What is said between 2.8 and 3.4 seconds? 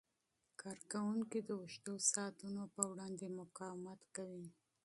وړاندې